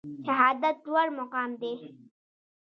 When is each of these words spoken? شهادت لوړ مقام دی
شهادت 0.25 0.77
لوړ 0.91 1.07
مقام 1.19 1.49
دی 1.61 1.73